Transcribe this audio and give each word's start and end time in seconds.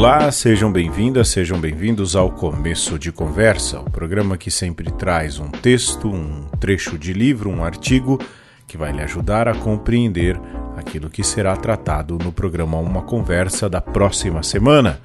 Olá, 0.00 0.32
sejam 0.32 0.72
bem-vindas, 0.72 1.28
sejam 1.28 1.60
bem-vindos 1.60 2.16
ao 2.16 2.30
Começo 2.30 2.98
de 2.98 3.12
Conversa, 3.12 3.80
o 3.80 3.90
programa 3.90 4.38
que 4.38 4.50
sempre 4.50 4.90
traz 4.90 5.38
um 5.38 5.50
texto, 5.50 6.08
um 6.08 6.44
trecho 6.58 6.96
de 6.98 7.12
livro, 7.12 7.50
um 7.50 7.62
artigo 7.62 8.18
que 8.66 8.78
vai 8.78 8.92
lhe 8.92 9.02
ajudar 9.02 9.46
a 9.46 9.54
compreender 9.54 10.40
aquilo 10.74 11.10
que 11.10 11.22
será 11.22 11.54
tratado 11.54 12.16
no 12.16 12.32
programa 12.32 12.78
Uma 12.78 13.02
Conversa 13.02 13.68
da 13.68 13.82
próxima 13.82 14.42
semana. 14.42 15.02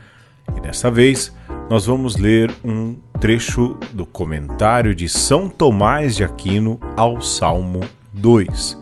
E 0.56 0.62
dessa 0.62 0.90
vez 0.90 1.36
nós 1.70 1.86
vamos 1.88 2.16
ler 2.16 2.50
um 2.64 2.96
trecho 3.20 3.78
do 3.92 4.06
comentário 4.06 4.96
de 4.96 5.10
São 5.10 5.50
Tomás 5.50 6.16
de 6.16 6.24
Aquino 6.24 6.80
ao 6.96 7.20
Salmo 7.22 7.82
2. 8.14 8.78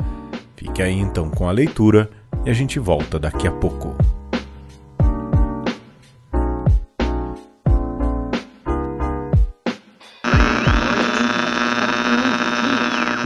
Fique 0.55 0.79
aí 0.79 0.93
então 0.93 1.31
com 1.31 1.49
a 1.49 1.51
leitura 1.51 2.07
e 2.45 2.51
a 2.51 2.53
gente 2.53 2.77
volta 2.77 3.17
daqui 3.17 3.47
a 3.47 3.51
pouco. 3.51 3.97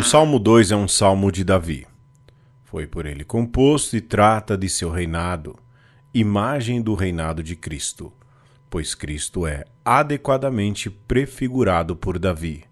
Salmo 0.09 0.39
2 0.39 0.71
é 0.71 0.75
um 0.77 0.87
salmo 0.87 1.29
de 1.29 1.43
Davi. 1.43 1.85
Foi 2.63 2.87
por 2.87 3.05
ele 3.05 3.25
composto 3.25 3.97
e 3.97 3.99
trata 3.99 4.57
de 4.57 4.69
seu 4.69 4.89
reinado, 4.89 5.59
imagem 6.13 6.81
do 6.81 6.95
reinado 6.95 7.43
de 7.43 7.57
Cristo, 7.57 8.13
pois 8.69 8.95
Cristo 8.95 9.45
é 9.45 9.65
adequadamente 9.83 10.89
prefigurado 10.89 11.93
por 11.93 12.17
Davi. 12.17 12.63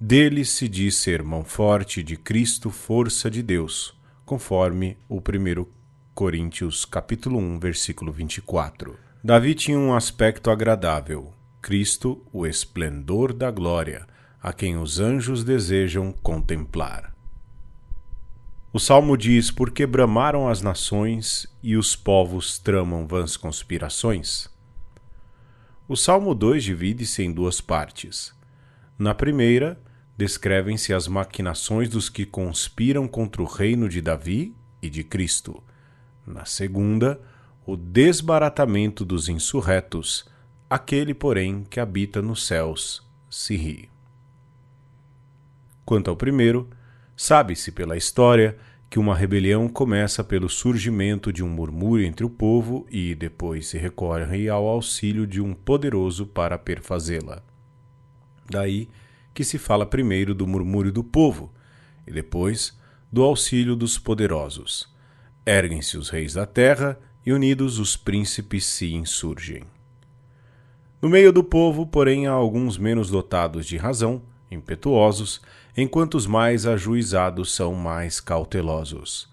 Dele 0.00 0.44
se 0.44 0.66
diz 0.68 0.96
ser 0.96 1.22
mão 1.22 1.44
forte 1.44 2.02
de 2.02 2.16
Cristo, 2.16 2.70
força 2.70 3.30
de 3.30 3.40
Deus, 3.40 3.96
conforme 4.26 4.96
o 5.08 5.18
1 5.18 5.64
Coríntios 6.12 6.84
capítulo 6.84 7.38
1, 7.38 7.60
versículo 7.60 8.10
24. 8.10 8.98
Davi 9.22 9.54
tinha 9.54 9.78
um 9.78 9.94
aspecto 9.94 10.50
agradável, 10.50 11.32
Cristo, 11.62 12.20
o 12.32 12.44
esplendor 12.44 13.32
da 13.32 13.48
glória, 13.48 14.08
a 14.42 14.52
quem 14.52 14.76
os 14.76 15.00
anjos 15.00 15.42
desejam 15.42 16.12
contemplar. 16.12 17.14
O 18.72 18.78
salmo 18.78 19.16
diz: 19.16 19.50
Por 19.50 19.70
que 19.70 19.86
bramaram 19.86 20.48
as 20.48 20.62
nações 20.62 21.46
e 21.62 21.76
os 21.76 21.96
povos 21.96 22.58
tramam 22.58 23.06
vãs 23.06 23.36
conspirações? 23.36 24.48
O 25.88 25.96
salmo 25.96 26.34
2 26.34 26.62
divide-se 26.62 27.22
em 27.22 27.32
duas 27.32 27.60
partes. 27.60 28.34
Na 28.98 29.14
primeira, 29.14 29.80
descrevem-se 30.18 30.92
as 30.92 31.08
maquinações 31.08 31.88
dos 31.88 32.08
que 32.10 32.26
conspiram 32.26 33.08
contra 33.08 33.40
o 33.40 33.46
reino 33.46 33.88
de 33.88 34.02
Davi 34.02 34.54
e 34.82 34.90
de 34.90 35.02
Cristo. 35.02 35.62
Na 36.26 36.44
segunda, 36.44 37.20
o 37.64 37.76
desbaratamento 37.76 39.04
dos 39.04 39.28
insurretos, 39.28 40.28
aquele, 40.68 41.14
porém, 41.14 41.64
que 41.70 41.80
habita 41.80 42.20
nos 42.20 42.46
céus 42.46 43.02
se 43.30 43.56
ri. 43.56 43.88
Quanto 45.88 46.10
ao 46.10 46.16
primeiro, 46.18 46.68
sabe-se 47.16 47.72
pela 47.72 47.96
história 47.96 48.58
que 48.90 48.98
uma 48.98 49.16
rebelião 49.16 49.66
começa 49.70 50.22
pelo 50.22 50.46
surgimento 50.46 51.32
de 51.32 51.42
um 51.42 51.48
murmúrio 51.48 52.04
entre 52.04 52.26
o 52.26 52.28
povo 52.28 52.86
e 52.90 53.14
depois 53.14 53.68
se 53.68 53.78
recorre 53.78 54.50
ao 54.50 54.66
auxílio 54.66 55.26
de 55.26 55.40
um 55.40 55.54
poderoso 55.54 56.26
para 56.26 56.58
perfazê-la. 56.58 57.42
Daí 58.50 58.86
que 59.32 59.42
se 59.42 59.56
fala 59.56 59.86
primeiro 59.86 60.34
do 60.34 60.46
murmúrio 60.46 60.92
do 60.92 61.02
povo 61.02 61.54
e 62.06 62.12
depois 62.12 62.78
do 63.10 63.22
auxílio 63.22 63.74
dos 63.74 63.98
poderosos. 63.98 64.94
Erguem-se 65.46 65.96
os 65.96 66.10
reis 66.10 66.34
da 66.34 66.44
terra 66.44 67.00
e 67.24 67.32
unidos 67.32 67.78
os 67.78 67.96
príncipes 67.96 68.66
se 68.66 68.92
insurgem. 68.92 69.64
No 71.00 71.08
meio 71.08 71.32
do 71.32 71.42
povo, 71.42 71.86
porém, 71.86 72.26
há 72.26 72.32
alguns 72.32 72.76
menos 72.76 73.08
dotados 73.08 73.64
de 73.64 73.78
razão, 73.78 74.20
impetuosos, 74.50 75.40
enquanto 75.80 76.16
os 76.16 76.26
mais 76.26 76.66
ajuizados 76.66 77.54
são 77.54 77.72
mais 77.72 78.18
cautelosos. 78.18 79.30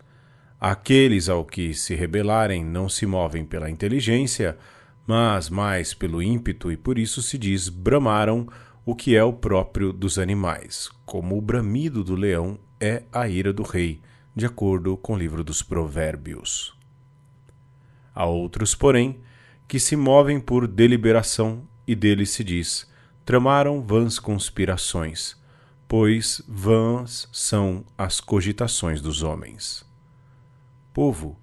Aqueles 0.61 1.27
ao 1.27 1.43
que 1.43 1.73
se 1.73 1.95
rebelarem 1.95 2.63
não 2.63 2.87
se 2.87 3.07
movem 3.07 3.43
pela 3.43 3.67
inteligência, 3.67 4.55
mas 5.07 5.49
mais 5.49 5.95
pelo 5.95 6.21
ímpeto, 6.21 6.71
e 6.71 6.77
por 6.77 6.99
isso 6.99 7.23
se 7.23 7.35
diz 7.35 7.67
bramaram 7.67 8.47
o 8.85 8.93
que 8.93 9.15
é 9.15 9.23
o 9.23 9.33
próprio 9.33 9.91
dos 9.91 10.19
animais, 10.19 10.87
como 11.03 11.35
o 11.35 11.41
bramido 11.41 12.03
do 12.03 12.13
leão 12.13 12.59
é 12.79 13.01
a 13.11 13.27
ira 13.27 13.51
do 13.51 13.63
rei, 13.63 13.99
de 14.35 14.45
acordo 14.45 14.95
com 14.95 15.15
o 15.15 15.17
livro 15.17 15.43
dos 15.43 15.63
Provérbios. 15.63 16.77
Há 18.13 18.27
outros, 18.27 18.75
porém, 18.75 19.19
que 19.67 19.79
se 19.79 19.95
movem 19.95 20.39
por 20.39 20.67
deliberação, 20.67 21.63
e 21.87 21.95
deles 21.95 22.29
se 22.29 22.43
diz: 22.43 22.87
tramaram 23.25 23.81
vãs 23.81 24.19
conspirações, 24.19 25.43
pois 25.87 26.41
vãs 26.47 27.27
são 27.31 27.85
as 27.97 28.19
cogitações 28.19 29.01
dos 29.01 29.23
homens. 29.23 29.85
Povo 30.93 31.39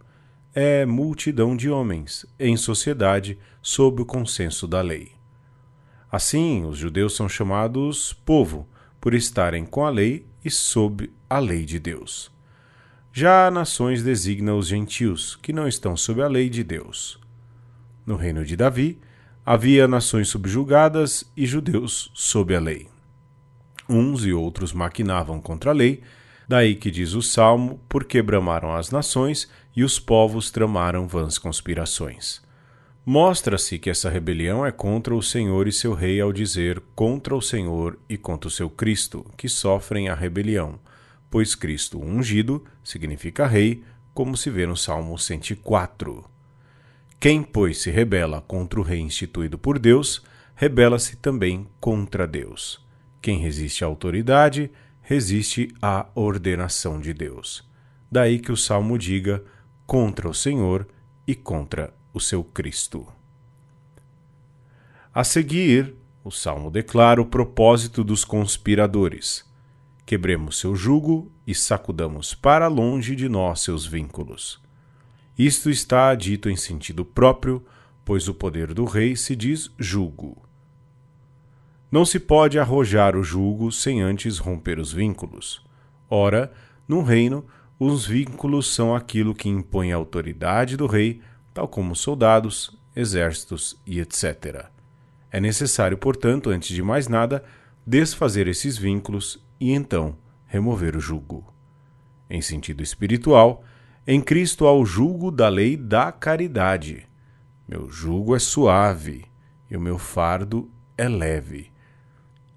é 0.54 0.84
multidão 0.84 1.56
de 1.56 1.70
homens 1.70 2.26
em 2.38 2.56
sociedade 2.56 3.38
sob 3.60 4.02
o 4.02 4.06
consenso 4.06 4.66
da 4.66 4.80
lei. 4.80 5.12
Assim, 6.10 6.64
os 6.64 6.76
judeus 6.76 7.14
são 7.14 7.28
chamados 7.28 8.12
povo 8.12 8.68
por 9.00 9.14
estarem 9.14 9.64
com 9.64 9.84
a 9.84 9.90
lei 9.90 10.26
e 10.44 10.50
sob 10.50 11.10
a 11.28 11.38
lei 11.38 11.64
de 11.64 11.78
Deus. 11.78 12.30
Já 13.12 13.50
nações 13.50 14.02
designa 14.02 14.54
os 14.54 14.68
gentios, 14.68 15.36
que 15.36 15.52
não 15.52 15.68
estão 15.68 15.96
sob 15.96 16.22
a 16.22 16.28
lei 16.28 16.48
de 16.48 16.64
Deus. 16.64 17.18
No 18.06 18.16
reino 18.16 18.44
de 18.44 18.56
Davi, 18.56 18.98
Havia 19.44 19.88
nações 19.88 20.28
subjugadas 20.28 21.24
e 21.36 21.44
judeus 21.46 22.12
sob 22.14 22.54
a 22.54 22.60
lei. 22.60 22.91
Uns 23.92 24.24
e 24.24 24.32
outros 24.32 24.72
maquinavam 24.72 25.38
contra 25.38 25.70
a 25.70 25.74
lei, 25.74 26.00
daí 26.48 26.74
que 26.74 26.90
diz 26.90 27.12
o 27.12 27.20
salmo: 27.20 27.78
porque 27.90 28.22
bramaram 28.22 28.74
as 28.74 28.90
nações 28.90 29.50
e 29.76 29.84
os 29.84 29.98
povos 29.98 30.50
tramaram 30.50 31.06
vãs 31.06 31.36
conspirações. 31.36 32.40
Mostra-se 33.04 33.78
que 33.78 33.90
essa 33.90 34.08
rebelião 34.08 34.64
é 34.64 34.72
contra 34.72 35.14
o 35.14 35.22
Senhor 35.22 35.68
e 35.68 35.72
seu 35.72 35.92
rei 35.92 36.22
ao 36.22 36.32
dizer 36.32 36.82
contra 36.94 37.36
o 37.36 37.42
Senhor 37.42 37.98
e 38.08 38.16
contra 38.16 38.48
o 38.48 38.50
seu 38.50 38.70
Cristo, 38.70 39.26
que 39.36 39.46
sofrem 39.46 40.08
a 40.08 40.14
rebelião, 40.14 40.80
pois 41.30 41.54
Cristo 41.54 42.00
ungido 42.00 42.64
significa 42.82 43.46
rei, 43.46 43.84
como 44.14 44.38
se 44.38 44.48
vê 44.48 44.66
no 44.66 44.76
Salmo 44.76 45.18
104. 45.18 46.24
Quem, 47.20 47.42
pois, 47.42 47.82
se 47.82 47.90
rebela 47.90 48.40
contra 48.40 48.80
o 48.80 48.82
rei 48.82 49.00
instituído 49.00 49.58
por 49.58 49.78
Deus, 49.78 50.22
rebela-se 50.54 51.16
também 51.16 51.66
contra 51.78 52.26
Deus. 52.26 52.80
Quem 53.22 53.38
resiste 53.38 53.84
à 53.84 53.86
autoridade, 53.86 54.68
resiste 55.00 55.72
à 55.80 56.08
ordenação 56.12 57.00
de 57.00 57.14
Deus. 57.14 57.64
Daí 58.10 58.40
que 58.40 58.50
o 58.50 58.56
salmo 58.56 58.98
diga 58.98 59.44
contra 59.86 60.28
o 60.28 60.34
Senhor 60.34 60.88
e 61.24 61.32
contra 61.32 61.94
o 62.12 62.18
seu 62.18 62.42
Cristo. 62.42 63.06
A 65.14 65.22
seguir, 65.22 65.94
o 66.24 66.32
salmo 66.32 66.68
declara 66.68 67.22
o 67.22 67.26
propósito 67.26 68.02
dos 68.02 68.24
conspiradores. 68.24 69.48
Quebremos 70.04 70.58
seu 70.58 70.74
jugo 70.74 71.30
e 71.46 71.54
sacudamos 71.54 72.34
para 72.34 72.66
longe 72.66 73.14
de 73.14 73.28
nós 73.28 73.60
seus 73.60 73.86
vínculos. 73.86 74.60
Isto 75.38 75.70
está 75.70 76.12
dito 76.16 76.50
em 76.50 76.56
sentido 76.56 77.04
próprio, 77.04 77.64
pois 78.04 78.26
o 78.26 78.34
poder 78.34 78.74
do 78.74 78.84
rei 78.84 79.14
se 79.14 79.36
diz 79.36 79.70
julgo. 79.78 80.42
Não 81.92 82.06
se 82.06 82.18
pode 82.18 82.58
arrojar 82.58 83.14
o 83.14 83.22
julgo 83.22 83.70
sem 83.70 84.00
antes 84.00 84.38
romper 84.38 84.78
os 84.78 84.90
vínculos. 84.90 85.62
Ora, 86.08 86.50
num 86.88 87.02
reino, 87.02 87.44
os 87.78 88.06
vínculos 88.06 88.74
são 88.74 88.96
aquilo 88.96 89.34
que 89.34 89.50
impõe 89.50 89.92
a 89.92 89.96
autoridade 89.96 90.74
do 90.74 90.86
rei, 90.86 91.20
tal 91.52 91.68
como 91.68 91.94
soldados, 91.94 92.74
exércitos 92.96 93.78
e 93.86 94.00
etc. 94.00 94.70
É 95.30 95.38
necessário, 95.38 95.98
portanto, 95.98 96.48
antes 96.48 96.74
de 96.74 96.82
mais 96.82 97.08
nada, 97.08 97.44
desfazer 97.86 98.48
esses 98.48 98.78
vínculos 98.78 99.44
e 99.60 99.72
então 99.72 100.16
remover 100.46 100.96
o 100.96 101.00
jugo. 101.00 101.52
Em 102.30 102.40
sentido 102.40 102.82
espiritual, 102.82 103.62
em 104.06 104.22
Cristo 104.22 104.66
há 104.66 104.72
o 104.72 104.86
julgo 104.86 105.30
da 105.30 105.50
lei 105.50 105.76
da 105.76 106.10
caridade. 106.10 107.06
Meu 107.68 107.90
jugo 107.90 108.34
é 108.34 108.38
suave 108.38 109.26
e 109.70 109.76
o 109.76 109.80
meu 109.80 109.98
fardo 109.98 110.70
é 110.96 111.06
leve. 111.06 111.71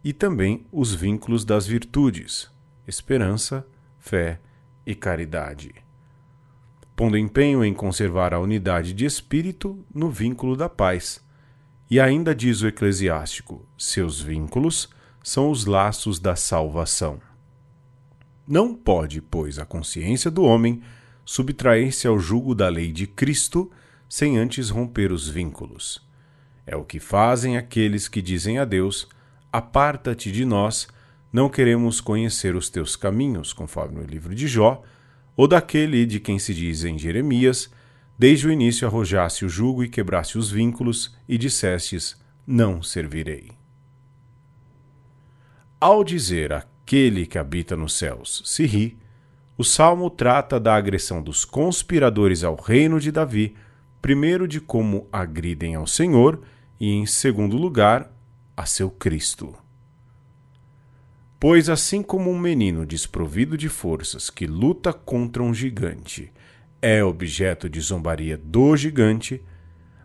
E 0.06 0.13
também 0.13 0.68
os 0.72 0.94
vínculos 0.94 1.44
das 1.44 1.66
virtudes, 1.66 2.48
esperança, 2.88 3.66
fé 3.98 4.40
e 4.86 4.94
caridade. 4.94 5.74
Pondo 6.96 7.18
empenho 7.18 7.66
em 7.66 7.74
conservar 7.74 8.31
a 8.31 8.40
unidade 8.40 8.94
de 8.94 9.04
espírito 9.04 9.84
no 9.92 10.12
vínculo 10.12 10.56
da 10.56 10.69
paz. 10.69 11.19
E 11.90 12.00
ainda 12.00 12.36
diz 12.36 12.62
o 12.62 12.68
eclesiástico: 12.68 13.68
seus 13.75 14.22
vínculos 14.22 14.90
são 15.24 15.50
os 15.50 15.66
laços 15.66 16.19
da 16.19 16.36
salvação. 16.36 17.19
Não 18.48 18.75
pode, 18.75 19.24
pois, 19.24 19.57
a 19.57 19.66
consciência 19.66 20.30
do 20.30 20.44
homem 20.44 20.84
subtrair-se 21.25 22.06
ao 22.06 22.19
jugo 22.19 22.54
da 22.54 22.69
lei 22.69 22.92
de 22.92 23.07
Cristo, 23.07 23.72
sem 24.07 24.38
antes 24.38 24.69
romper 24.69 25.12
os 25.12 25.28
vínculos. 25.28 26.07
É 26.63 26.75
o 26.75 26.86
que 26.86 27.00
fazem 27.00 27.57
aqueles 27.57 28.07
que 28.07 28.22
dizem 28.22 28.60
a 28.60 28.66
Deus: 28.66 29.10
Aparta-te 29.56 30.34
de 30.34 30.44
nós, 30.44 30.86
não 31.31 31.48
queremos 31.48 32.02
conhecer 32.02 32.57
os 32.57 32.69
teus 32.69 32.98
caminhos, 32.98 33.54
conforme 33.54 34.02
o 34.02 34.06
livro 34.06 34.36
de 34.36 34.50
Jó, 34.50 34.84
ou 35.34 35.48
daquele 35.48 36.06
de 36.06 36.19
quem 36.19 36.38
se 36.38 36.54
diz 36.54 36.84
em 36.84 37.00
Jeremias: 37.00 37.72
Desde 38.19 38.48
o 38.48 38.52
início 38.52 38.86
arrojaste 38.86 39.46
o 39.46 39.50
jugo 39.50 39.81
e 39.81 39.88
quebraste 39.88 40.38
os 40.38 40.52
vínculos, 40.52 41.18
e 41.25 41.38
dissestes: 41.38 42.22
Não 42.46 42.84
servirei. 42.84 43.52
Ao 45.80 46.04
dizer 46.04 46.52
aquele 46.52 47.25
que 47.25 47.38
habita 47.38 47.78
nos 47.78 47.94
céus 47.94 48.42
se 48.44 48.66
ri, 48.66 48.98
o 49.57 49.63
salmo 49.63 50.10
trata 50.10 50.60
da 50.60 50.75
agressão 50.75 51.22
dos 51.22 51.46
conspiradores 51.46 52.44
ao 52.44 52.56
reino 52.56 53.00
de 53.00 53.10
Davi, 53.10 53.56
primeiro 54.02 54.50
de 54.50 54.60
como 54.60 55.07
agridem 55.13 55.75
ao 55.75 55.88
Senhor 55.88 56.42
e, 56.78 56.92
em 56.92 57.06
segundo 57.06 57.56
lugar, 57.56 58.13
a 58.56 58.66
seu 58.66 58.90
Cristo. 58.90 59.56
Pois 61.40 61.69
assim 61.69 62.02
como 62.02 62.31
um 62.31 62.40
menino 62.40 62.86
desprovido 62.86 63.57
de 63.57 63.69
forças 63.69 64.30
que 64.30 64.48
luta 64.48 64.94
contra 64.94 65.44
um 65.44 65.54
gigante 65.54 66.31
é 66.81 67.04
objeto 67.04 67.68
de 67.68 67.80
zombaria 67.81 68.38
do 68.38 68.78
gigante, 68.78 69.42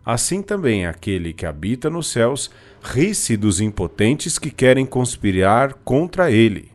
assim 0.03 0.41
também 0.41 0.87
aquele 0.87 1.31
que 1.31 1.45
habita 1.45 1.91
nos 1.91 2.07
céus 2.07 2.49
ri-se 2.81 3.37
dos 3.37 3.61
impotentes 3.61 4.39
que 4.39 4.49
querem 4.49 4.85
conspirar 4.85 5.75
contra 5.83 6.31
ele. 6.31 6.71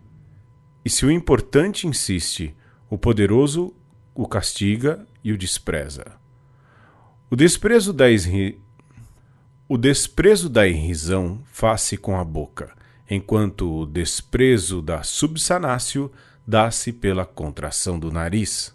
E 0.84 0.90
se 0.90 1.04
o 1.04 1.10
importante 1.10 1.88
insiste, 1.88 2.54
o 2.88 2.96
poderoso 2.96 3.74
o 4.14 4.26
castiga 4.28 5.04
e 5.22 5.32
o 5.32 5.36
despreza. 5.36 6.04
O 7.28 7.34
desprezo 7.34 7.92
da. 7.92 8.06
O 9.68 9.76
desprezo 9.76 10.48
da 10.48 10.66
irrisão 10.66 11.40
faz-se 11.52 11.96
com 11.96 12.18
a 12.18 12.24
boca, 12.24 12.72
enquanto 13.10 13.80
o 13.80 13.86
desprezo 13.86 14.80
da 14.80 15.02
subsanácio 15.02 16.10
dá-se 16.46 16.92
pela 16.92 17.26
contração 17.26 17.98
do 17.98 18.12
nariz. 18.12 18.72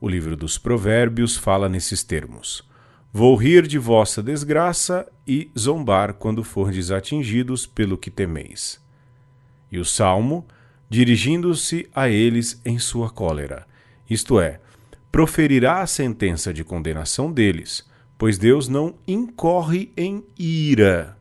O 0.00 0.08
livro 0.08 0.36
dos 0.36 0.58
Provérbios 0.58 1.36
fala 1.36 1.68
nesses 1.68 2.02
termos. 2.02 2.68
Vou 3.12 3.36
rir 3.36 3.68
de 3.68 3.78
vossa 3.78 4.20
desgraça 4.20 5.06
e 5.24 5.48
zombar 5.56 6.14
quando 6.14 6.42
fordes 6.42 6.90
atingidos 6.90 7.64
pelo 7.64 7.96
que 7.96 8.10
temeis. 8.10 8.80
E 9.70 9.78
o 9.78 9.84
Salmo 9.84 10.44
dirigindo-se 10.90 11.88
a 11.94 12.08
eles 12.08 12.60
em 12.64 12.78
sua 12.78 13.08
cólera, 13.10 13.66
isto 14.10 14.40
é, 14.40 14.60
proferirá 15.10 15.80
a 15.80 15.86
sentença 15.86 16.52
de 16.52 16.64
condenação 16.64 17.32
deles, 17.32 17.86
pois 18.22 18.38
Deus 18.38 18.68
não 18.68 18.94
incorre 19.04 19.92
em 19.96 20.24
ira. 20.38 21.18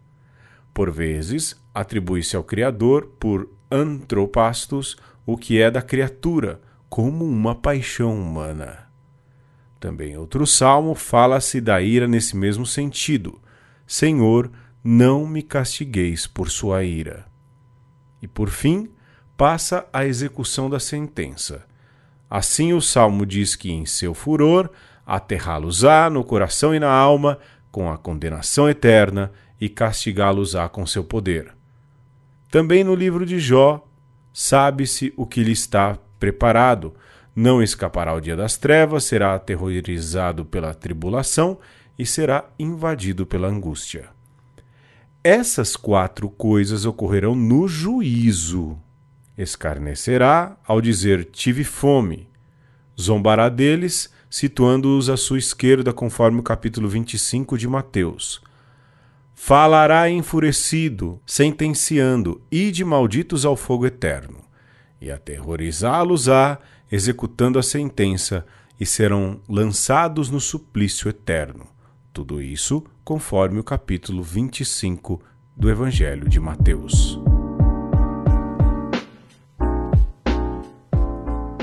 Por 0.71 0.91
vezes, 0.91 1.59
atribui-se 1.73 2.35
ao 2.35 2.43
Criador, 2.43 3.07
por 3.19 3.49
antropastos, 3.71 4.95
o 5.25 5.35
que 5.35 5.59
é 5.59 5.71
da 5.71 5.81
criatura, 5.81 6.61
como 6.87 7.25
uma 7.25 7.55
paixão 7.55 8.13
humana. 8.13 8.87
Também 9.79 10.15
outro 10.15 10.45
salmo 10.45 10.93
fala-se 10.93 11.59
da 11.59 11.81
ira 11.81 12.07
nesse 12.07 12.37
mesmo 12.37 12.67
sentido. 12.67 13.41
Senhor, 13.87 14.51
não 14.83 15.25
me 15.25 15.41
castigueis 15.41 16.27
por 16.27 16.51
sua 16.51 16.83
ira. 16.83 17.25
E 18.21 18.27
por 18.27 18.51
fim, 18.51 18.91
passa 19.35 19.87
a 19.91 20.05
execução 20.05 20.69
da 20.69 20.79
sentença. 20.79 21.65
Assim 22.29 22.73
o 22.73 22.79
salmo 22.79 23.25
diz 23.25 23.55
que 23.55 23.71
em 23.71 23.87
seu 23.87 24.13
furor 24.13 24.69
aterrá-los-á 25.05 26.09
no 26.09 26.23
coração 26.23 26.73
e 26.73 26.79
na 26.79 26.91
alma 26.91 27.37
com 27.71 27.91
a 27.91 27.97
condenação 27.97 28.69
eterna 28.69 29.31
e 29.59 29.69
castigá-los-á 29.69 30.67
com 30.69 30.85
seu 30.85 31.03
poder. 31.03 31.53
Também 32.49 32.83
no 32.83 32.95
livro 32.95 33.25
de 33.25 33.39
Jó 33.39 33.87
sabe-se 34.33 35.13
o 35.15 35.25
que 35.25 35.43
lhe 35.43 35.51
está 35.51 35.97
preparado. 36.19 36.93
Não 37.35 37.61
escapará 37.63 38.13
o 38.13 38.19
dia 38.19 38.35
das 38.35 38.57
trevas, 38.57 39.05
será 39.05 39.35
aterrorizado 39.35 40.43
pela 40.43 40.73
tribulação 40.73 41.57
e 41.97 42.05
será 42.05 42.45
invadido 42.59 43.25
pela 43.25 43.47
angústia. 43.47 44.09
Essas 45.23 45.75
quatro 45.75 46.29
coisas 46.29 46.85
ocorrerão 46.85 47.35
no 47.35 47.67
juízo 47.67 48.77
escarnecerá 49.37 50.57
ao 50.65 50.81
dizer 50.81 51.25
tive 51.25 51.63
fome, 51.63 52.29
zombará 52.99 53.49
deles, 53.49 54.11
situando-os 54.31 55.09
à 55.09 55.17
sua 55.17 55.37
esquerda, 55.37 55.91
conforme 55.91 56.39
o 56.39 56.43
capítulo 56.43 56.87
25 56.87 57.57
de 57.57 57.67
Mateus. 57.67 58.41
Falará 59.35 60.09
enfurecido, 60.09 61.19
sentenciando, 61.25 62.41
ide 62.49 62.85
malditos 62.85 63.45
ao 63.45 63.57
fogo 63.57 63.85
eterno, 63.85 64.39
e 65.01 65.11
aterrorizá-los-á, 65.11 66.59
executando 66.89 67.59
a 67.59 67.63
sentença, 67.63 68.45
e 68.79 68.85
serão 68.85 69.41
lançados 69.49 70.29
no 70.29 70.39
suplício 70.39 71.09
eterno. 71.09 71.67
Tudo 72.13 72.41
isso 72.41 72.83
conforme 73.03 73.59
o 73.59 73.63
capítulo 73.63 74.23
25 74.23 75.21
do 75.57 75.69
Evangelho 75.69 76.29
de 76.29 76.39
Mateus. 76.39 77.19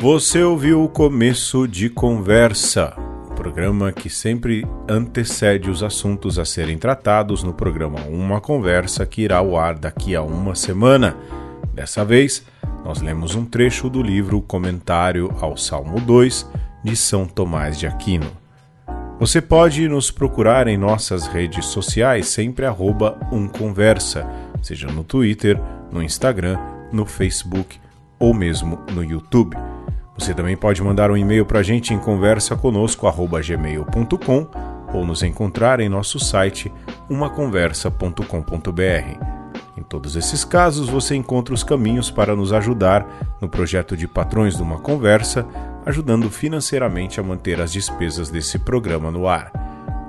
Você 0.00 0.44
ouviu 0.44 0.84
o 0.84 0.88
começo 0.88 1.66
de 1.66 1.90
Conversa, 1.90 2.94
o 3.28 3.34
programa 3.34 3.90
que 3.90 4.08
sempre 4.08 4.64
antecede 4.88 5.68
os 5.68 5.82
assuntos 5.82 6.38
a 6.38 6.44
serem 6.44 6.78
tratados 6.78 7.42
no 7.42 7.52
programa 7.52 8.02
Uma 8.02 8.40
Conversa 8.40 9.04
que 9.04 9.22
irá 9.22 9.38
ao 9.38 9.58
ar 9.58 9.76
daqui 9.76 10.14
a 10.14 10.22
uma 10.22 10.54
semana. 10.54 11.16
Dessa 11.74 12.04
vez, 12.04 12.46
nós 12.84 13.00
lemos 13.00 13.34
um 13.34 13.44
trecho 13.44 13.90
do 13.90 14.00
livro 14.00 14.40
Comentário 14.40 15.34
ao 15.40 15.56
Salmo 15.56 16.00
2 16.00 16.48
de 16.84 16.94
São 16.94 17.26
Tomás 17.26 17.76
de 17.76 17.88
Aquino. 17.88 18.30
Você 19.18 19.42
pode 19.42 19.88
nos 19.88 20.12
procurar 20.12 20.68
em 20.68 20.76
nossas 20.76 21.26
redes 21.26 21.66
sociais, 21.66 22.28
sempre 22.28 22.66
arroba 22.66 23.18
umconversa, 23.32 24.24
seja 24.62 24.86
no 24.86 25.02
Twitter, 25.02 25.60
no 25.90 26.00
Instagram, 26.00 26.56
no 26.92 27.04
Facebook 27.04 27.80
ou 28.16 28.32
mesmo 28.32 28.78
no 28.92 29.02
YouTube. 29.02 29.56
Você 30.18 30.34
também 30.34 30.56
pode 30.56 30.82
mandar 30.82 31.10
um 31.10 31.16
e-mail 31.16 31.46
para 31.46 31.60
a 31.60 31.62
gente 31.62 31.94
em 31.94 31.98
conversaconosco.gmail.com 31.98 34.46
ou 34.92 35.06
nos 35.06 35.22
encontrar 35.22 35.80
em 35.80 35.88
nosso 35.88 36.18
site 36.18 36.70
umaconversa.com.br. 37.08 39.38
Em 39.76 39.82
todos 39.82 40.16
esses 40.16 40.44
casos, 40.44 40.88
você 40.88 41.14
encontra 41.14 41.54
os 41.54 41.62
caminhos 41.62 42.10
para 42.10 42.34
nos 42.34 42.52
ajudar 42.52 43.06
no 43.40 43.48
projeto 43.48 43.96
de 43.96 44.08
Patrões 44.08 44.56
de 44.56 44.62
uma 44.62 44.78
Conversa, 44.78 45.46
ajudando 45.86 46.28
financeiramente 46.28 47.20
a 47.20 47.22
manter 47.22 47.60
as 47.60 47.72
despesas 47.72 48.28
desse 48.28 48.58
programa 48.58 49.12
no 49.12 49.28
ar. 49.28 49.52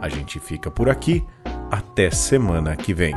A 0.02 0.10
gente 0.10 0.40
fica 0.40 0.72
por 0.72 0.90
aqui. 0.90 1.24
Até 1.70 2.10
semana 2.10 2.76
que 2.76 2.96
vem. 2.96 3.14